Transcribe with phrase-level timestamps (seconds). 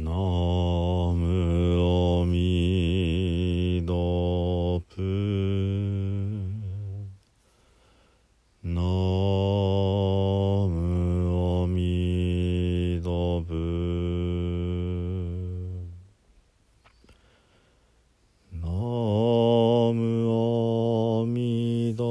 [0.00, 0.14] ナム
[2.22, 3.92] アミダ
[4.94, 5.02] プ。
[8.62, 8.80] ナ
[10.70, 10.76] ム
[11.64, 13.10] アミダ
[13.44, 13.50] プ。
[18.52, 18.68] ナ
[19.92, 19.98] ム
[21.22, 22.04] アミダ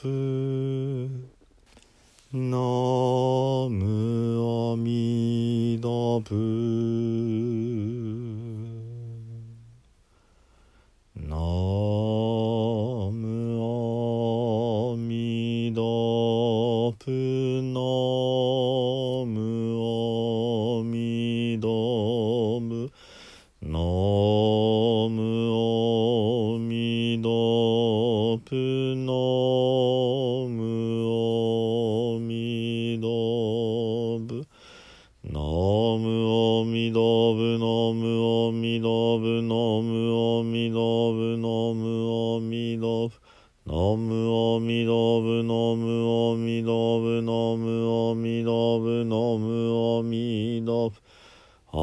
[0.00, 0.02] プ。
[2.32, 3.17] ナム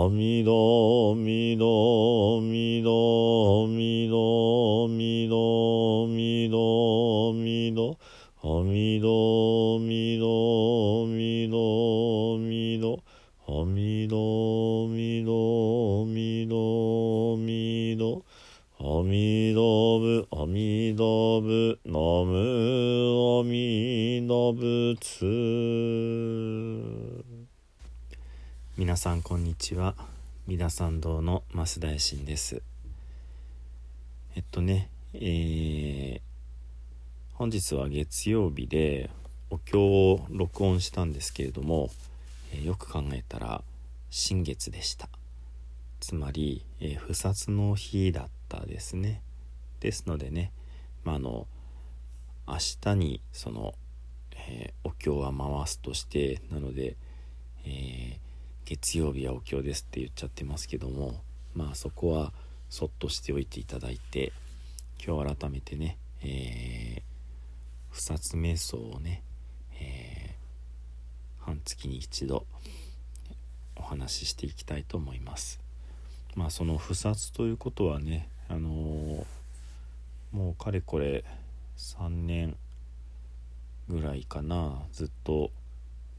[0.09, 2.41] みどみど
[3.61, 6.74] みどみど
[7.71, 7.97] みど
[8.63, 11.47] みどみどみ
[12.77, 12.77] み
[13.47, 16.45] はみみみみ
[19.03, 19.53] み
[19.99, 22.35] ぶみぶなむ
[23.39, 24.21] あみ
[24.53, 25.25] ぶつ。
[28.77, 29.95] 皆さんこんにちは。
[30.47, 32.61] 皆田参道の増大臣です。
[34.35, 36.34] えっとねえー
[37.37, 39.09] 本日は月曜日で
[39.49, 41.89] お経を録音したんですけれども、
[42.53, 43.61] えーよく考えたら
[44.09, 45.09] 新月でした。
[45.99, 49.21] つまり、えー不殺の日だったですね。
[49.81, 50.53] ですのでね、
[51.03, 51.45] まあ、あの
[52.47, 53.73] 明日にその、
[54.37, 56.95] えーお経は回すとしてなので、
[57.65, 58.17] え
[58.63, 61.19] 月曜日はお経ですって言っちゃってますけども
[61.53, 62.31] まあそこは
[62.69, 64.31] そっとしておいていただいて
[65.05, 67.14] 今日改めてね、えー
[67.95, 69.23] 不殺瞑想をね、
[69.79, 72.45] えー半月に一度
[73.75, 75.61] お話ししていきたいと思います。
[76.35, 79.25] まあその不殺ということはね、あのー
[80.33, 81.23] もうかれこれ
[81.77, 82.57] 3年
[83.87, 85.51] ぐらいかなずっと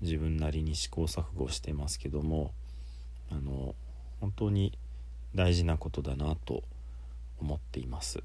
[0.01, 2.53] 自分なりに試行錯誤してますけども
[3.31, 3.75] あの
[4.23, 4.79] 本当に
[5.35, 6.63] 大事なことだなと
[7.39, 8.23] 思っています。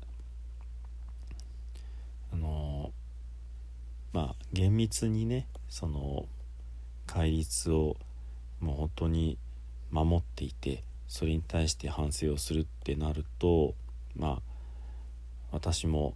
[2.32, 2.94] あの
[4.14, 6.26] まあ厳密にねその
[7.08, 7.98] 戒律を
[8.60, 9.38] もう本当に
[9.90, 13.76] 守っていてそれに対して反省をするってなると
[14.16, 14.42] まあ
[15.52, 16.16] 私も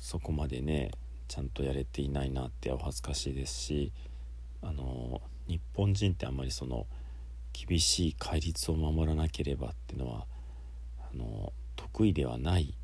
[0.00, 0.92] そこまでね
[1.28, 3.92] ちゃんとやれていないなってお恥ずかしいですし
[4.62, 6.86] あの日本人ってあんまりその
[7.52, 10.26] 厳しい戒律を守らなければっていうのは
[11.12, 12.74] あの得意ではない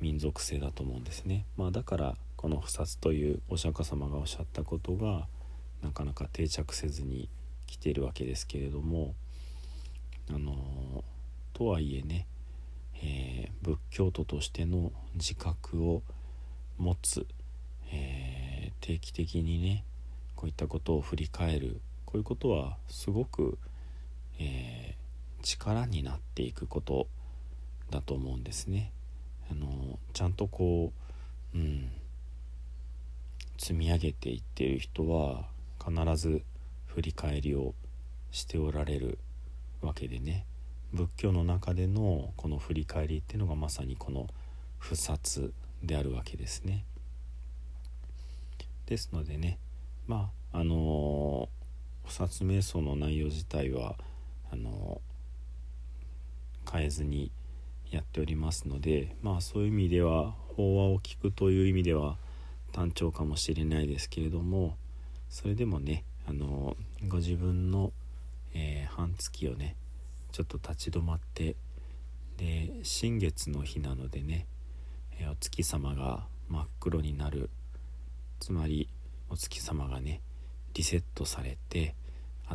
[0.00, 1.44] 民族性だと思うんですね。
[1.56, 5.26] まあ、だからこの不殺というお釈迦様がおっしゃったことが
[5.82, 7.28] なかなか定着せずに
[7.66, 9.16] 来ているわけですけれども
[10.30, 10.54] あの
[11.52, 12.26] とはいえね、
[13.02, 16.02] えー仏教徒としての自覚を
[16.78, 17.26] 持つ、
[17.90, 19.84] えー定期的にね
[20.36, 23.58] こういったことを振り返るこういうことはすごく、
[24.38, 24.98] えー
[25.42, 27.08] 力になっていくこと
[27.90, 28.92] だと思うんですね。
[29.50, 30.92] あのちゃんとこ
[31.54, 31.90] う、うん、
[33.58, 35.46] 積み上げていっている人は
[35.84, 36.42] 必ず
[36.86, 37.74] 振り返りを
[38.30, 39.18] しておられる
[39.82, 40.46] わけでね
[40.92, 44.28] 仏教の中でのこの振り返りっていうのがまさにこの
[44.78, 45.52] 不殺
[45.82, 46.84] であるわけですね。
[48.86, 49.58] ですのでね
[50.06, 51.48] まああの
[52.06, 53.96] 不殺瞑想の内容自体は
[54.50, 55.02] あの
[56.70, 57.30] 変えずに
[57.90, 62.16] やっておりますのでまあそういう意味では法話を聞くという意味では
[62.72, 64.76] 単調かもしれないですけれども
[65.28, 66.76] それでもねあの
[67.08, 67.92] ご自分の、
[68.54, 69.76] えー半月をね
[70.32, 71.56] ちょっと立ち止まって
[72.36, 74.46] で新月の日なのでね、
[75.18, 77.50] えーお月様が真っ黒になる。
[78.40, 78.88] つまり
[79.30, 80.20] お月様がね
[80.74, 81.94] リセットされて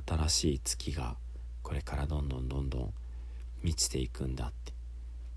[0.08, 1.18] 新しい月が
[1.62, 2.94] これからどんどんどんどん
[3.64, 4.74] 満ちていくんだって。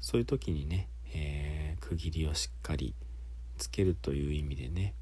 [0.00, 2.94] そういう時にね、えー区切りをしっかり
[3.56, 4.94] つけるという意味でね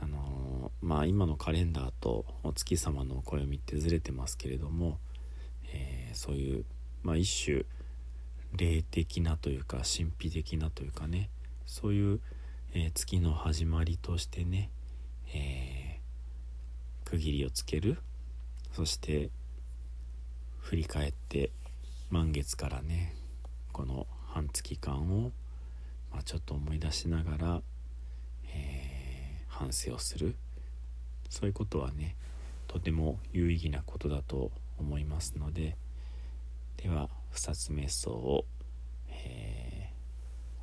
[0.00, 4.98] あのーまあ今のカレンダーとお月様の暦ってずれてますけれども、
[5.72, 6.64] えーそういう
[7.02, 7.64] まあ、一種
[8.56, 11.30] 霊的なというか神秘的なというかね
[11.66, 12.20] そういう、
[12.74, 14.70] えー、月の始まりとしてね、
[15.34, 17.98] えー、区切りをつける
[18.72, 19.30] そして
[20.60, 21.50] 振り返って
[22.10, 23.14] 満月からね
[23.72, 25.32] この半月間を、
[26.12, 27.62] まあ、ちょっと思い出しながら、
[29.52, 30.34] 反省をする。
[31.28, 32.16] そういうことはね
[32.66, 35.76] とても有意義なことだと思いますので
[36.76, 38.44] では不殺瞑想を、
[39.08, 39.90] え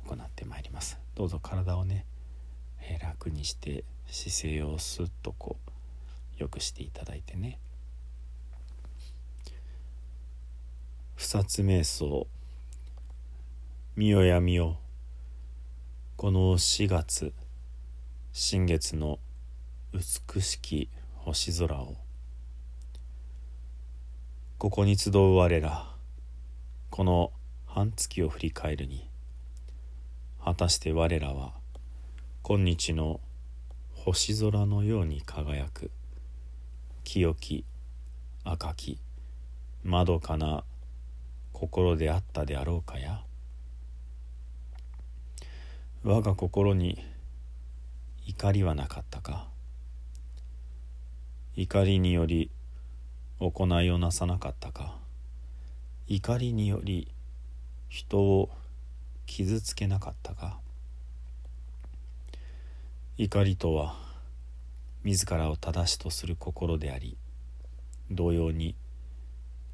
[0.04, 0.98] ー、行ってまいります。
[1.14, 2.04] どうぞ体をね、
[2.80, 5.56] えー、楽にして姿勢をスッとこ
[6.38, 7.58] うよくしていただいてね。
[11.14, 12.26] 不殺瞑想。
[13.96, 14.78] 見よやみよ
[16.16, 17.32] この4月
[18.32, 19.18] 新月の
[19.92, 21.96] 美しき星空を。
[24.56, 25.88] ここに集う我ら
[26.90, 27.32] この
[27.66, 29.10] 半月を振り返るに
[30.44, 31.54] 果たして我らは
[32.42, 33.18] 今日の
[33.94, 35.90] 星空のように輝く
[37.02, 37.64] 清き
[38.44, 38.98] 赤き
[39.82, 40.62] まどかな
[41.52, 43.22] 心であったであろうかや。
[46.04, 47.09] 我が心に
[48.30, 49.48] 怒りはなかったか？
[51.56, 52.48] 怒りにより
[53.40, 54.94] 行いをなさなかったか？
[56.06, 57.08] 怒りにより
[57.88, 58.48] 人を
[59.26, 60.60] 傷つけなかったか？
[63.18, 63.96] 怒りとは
[65.02, 67.16] 自らを正しとする心であり
[68.12, 68.76] 同様に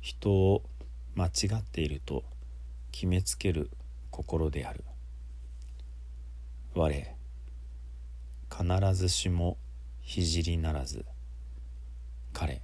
[0.00, 0.62] 人を
[1.14, 2.24] 間違っていると
[2.90, 3.68] 決めつける
[4.10, 4.82] 心である。
[6.74, 7.15] 我
[8.50, 9.56] 必ずしも
[10.04, 11.04] 聖ならず。
[12.32, 12.62] 彼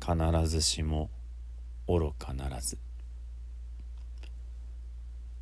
[0.00, 1.10] 必ずしも
[1.86, 2.78] 愚かならず。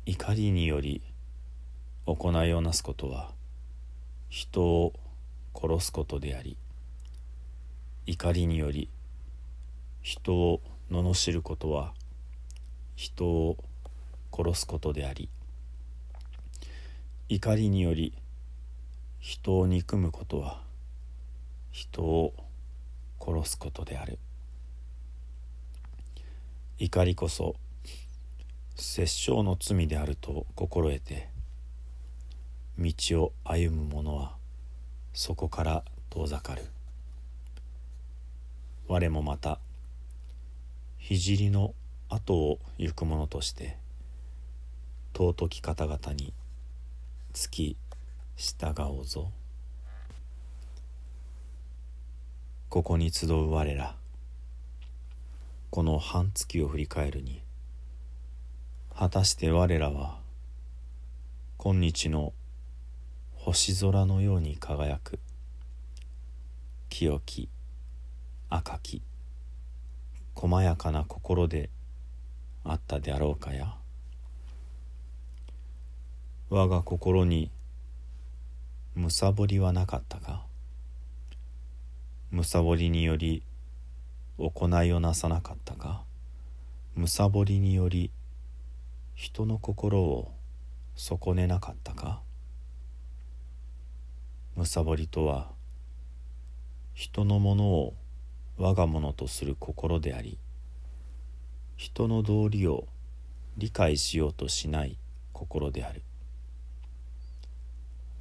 [0.05, 1.01] 怒りにより
[2.05, 3.33] 行いをなすことは
[4.29, 4.93] 人を
[5.53, 6.55] 殺すことであり
[8.05, 8.89] 怒りにより
[10.01, 11.93] 人を罵ることは
[12.95, 13.57] 人を
[14.33, 15.27] 殺すことであり
[17.27, 18.13] 怒りにより
[19.19, 20.61] 人を憎むことは
[21.71, 22.33] 人を
[23.19, 24.19] 殺すことである。
[26.79, 27.55] 怒りこそ
[28.75, 31.29] 殺生の罪であると心得て
[32.77, 32.93] 道
[33.23, 34.35] を歩む者は
[35.13, 36.65] そこから遠ざかる。
[38.87, 39.59] 我もまた
[41.09, 41.73] 聖の
[42.09, 43.77] 後を行く者として
[45.13, 46.33] 尊き方々に
[47.33, 47.75] つき
[48.39, 49.31] 従おうぞ。
[52.69, 53.95] ここに集う我ら
[55.71, 57.41] この半月を振り返るに
[58.95, 60.19] 果たして我らは
[61.57, 62.31] 今日の
[63.33, 65.17] 星空のように輝く
[66.89, 67.49] 清き
[68.49, 69.01] 赤き
[70.35, 71.71] 細やかな心で
[72.63, 73.73] あったであろうかや。
[76.51, 77.49] 我が心に
[78.97, 80.43] むさぼりはなかったか？
[82.31, 83.43] むさぼりにより
[84.39, 86.01] 行いをなさなかったか？
[86.95, 88.09] むさぼりにより
[89.13, 90.31] 人の心を
[90.95, 92.21] 損ねなかったか？
[94.55, 95.51] むさぼりとは
[96.95, 97.93] 人のものを
[98.57, 100.39] 我が物とする心であり
[101.75, 102.87] 人の道理を
[103.57, 104.97] 理解しようとしない
[105.33, 106.01] 心である。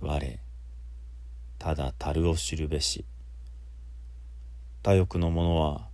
[0.03, 0.39] 我
[1.59, 3.05] ただ樽を知るべし。
[4.83, 5.89] 他欲の者は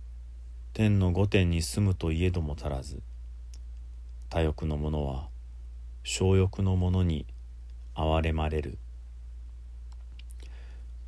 [0.73, 3.01] 天の御殿に住むといえども足らず。
[4.29, 5.29] 他欲の者は
[6.03, 7.25] 小欲の者に
[7.95, 8.77] 憐れまれる。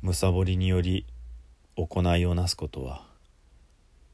[0.02, 1.06] むさぼりにより
[1.76, 3.06] 行いをなすことは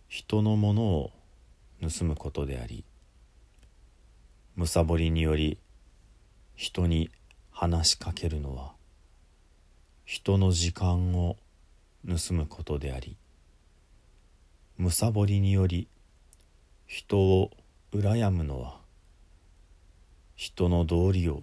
[0.08, 1.12] 人のものを
[1.80, 2.84] 盗むことであり。
[4.54, 5.58] むさぼりにより
[6.56, 7.10] 人に
[7.50, 8.74] 話しかけるのは
[10.12, 11.38] 人の時間を
[12.06, 13.16] 盗むことであり
[14.76, 15.88] むさぼりにより
[16.86, 17.50] 人を
[17.94, 18.76] 羨むのは
[20.36, 21.42] 人の道理を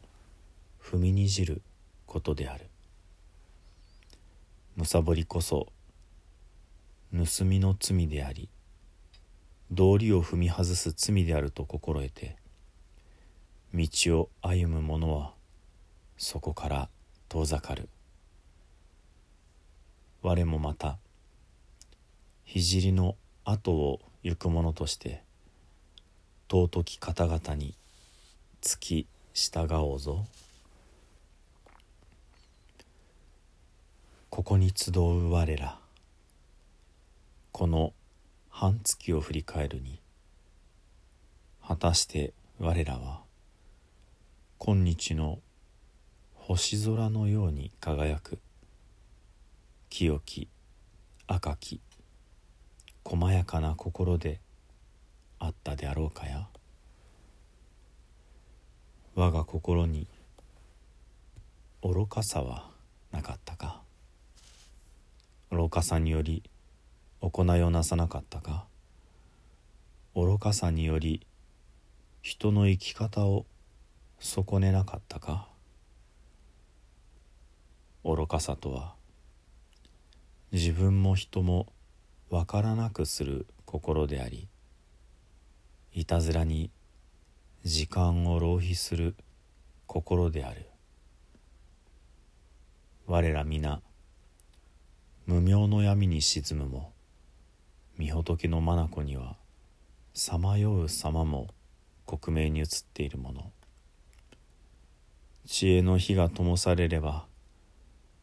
[0.80, 1.64] 踏みにじる
[2.06, 2.68] ことである。
[4.76, 5.70] むさぼりこそ
[7.12, 8.50] 盗みの罪であり
[9.72, 12.36] 道理を踏み外す罪であると心得て
[13.74, 13.88] 道
[14.20, 15.34] を歩む者は
[16.20, 16.90] そこから
[17.30, 17.90] 遠ざかる。
[20.22, 20.98] 我もまた
[22.46, 25.24] 聖の後を行く者として
[26.52, 27.74] 尊き方々に
[28.60, 30.26] つき従おうぞ。
[34.30, 35.80] ここに集う我ら
[37.52, 37.94] この
[38.50, 40.00] 半月を振り返るに
[41.66, 43.22] 果たして我らは
[44.58, 45.40] 今日の
[46.36, 48.40] 星空のように輝く。
[49.90, 50.48] 清き
[51.26, 51.82] 赤き
[53.04, 54.40] 細やかな心で
[55.40, 56.48] あったであろうかや。
[59.16, 60.08] 我が心に
[61.82, 62.70] 愚かさは
[63.12, 63.82] なかったか。
[65.50, 66.44] 愚かさにより
[67.20, 68.66] 行いをなさなかったか。
[70.16, 71.26] 愚かさにより
[72.22, 73.48] 人の生き方を
[74.20, 75.48] 損ねなかったか。
[78.04, 78.99] 愚かさとは
[80.52, 81.68] 自分も人も
[82.32, 84.48] わからなくする心であり
[85.94, 86.72] いたずらに
[87.64, 89.16] 時間を浪費する
[89.86, 90.66] 心である。
[93.06, 93.82] 我ら皆
[95.28, 96.94] 無明の闇に沈むも
[98.00, 99.36] 御仏の眼には
[100.16, 101.48] さまよう様も
[102.08, 103.52] 克明に映っているもの。
[105.46, 107.26] 知恵の火が灯されれば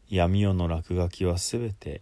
[0.09, 2.01] 闇夜の落書きはすべて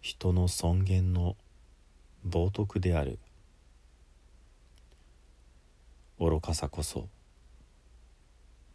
[0.00, 1.36] 人の尊厳の
[2.26, 3.18] 冒涜である。
[6.18, 7.08] 愚かさこそ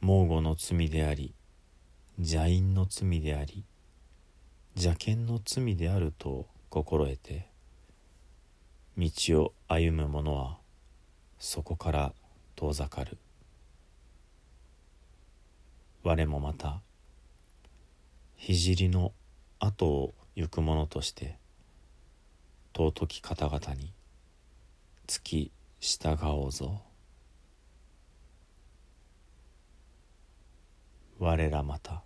[0.01, 1.33] 猛虎の罪であり
[2.17, 3.63] 邪因の罪であり
[4.75, 7.47] 邪剣の罪であると心得て
[8.97, 9.09] 道
[9.41, 10.57] を歩む者は
[11.39, 12.13] そこから
[12.55, 13.17] 遠ざかる。
[16.03, 16.81] 我もまた
[18.37, 19.11] 聖の
[19.59, 21.37] 後を行く者として
[22.75, 23.93] 尊き方々に
[25.07, 26.81] つき従おうぞ。
[31.17, 32.03] 我らまた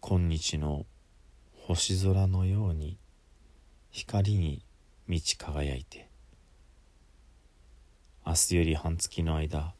[0.00, 0.84] 今日の
[1.54, 2.98] 星空のように
[3.92, 4.64] 光に
[5.06, 6.08] 満ち輝いて
[8.26, 9.72] 明日より半月の間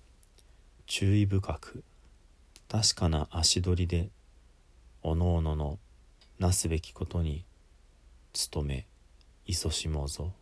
[0.86, 1.82] 注意深く
[2.68, 4.10] 確かな足取りで
[5.02, 5.80] おのおのの
[6.38, 7.44] なすべきことに
[8.52, 8.86] 努め
[9.46, 10.32] 勤しもうぞ。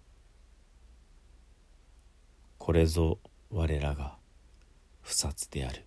[2.58, 3.18] これぞ
[3.50, 4.16] 我らが
[5.00, 5.84] 不殺である。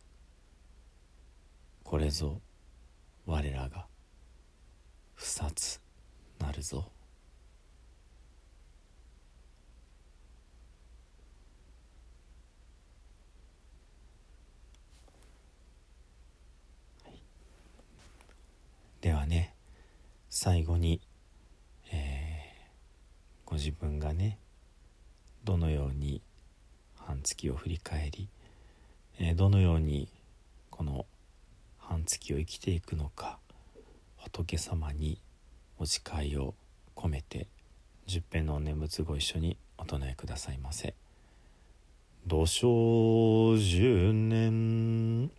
[1.84, 2.40] これぞ
[3.26, 3.86] 我らが
[5.14, 5.80] 不殺
[6.40, 6.90] なるぞ。
[19.02, 19.49] ではね
[20.42, 21.02] 最後に、
[21.92, 24.40] えー、ご自分がね
[25.44, 26.22] どのように
[26.96, 28.30] 半月を振り返り、
[29.20, 30.08] えー、どのように
[30.70, 31.06] この
[31.78, 33.38] 半月を生きていくのか
[34.16, 35.20] 仏様に
[35.78, 36.56] お誓いを
[36.96, 37.48] 込めて
[38.06, 40.94] 十遍の念仏ご一緒にお唱えくださいませ。
[42.26, 45.32] 土生十年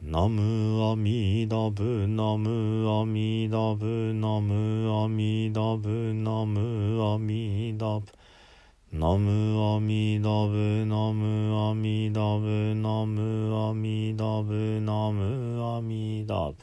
[0.00, 8.06] ナムアミダブナムアミダブナムアミダブナムアミダブ
[8.92, 16.56] ナムアミダブナムアミダブナムアミダブナムアミダブ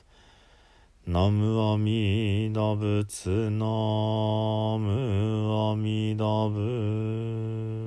[1.06, 3.66] ナムアミダブツナ
[4.80, 7.85] ムアミダブ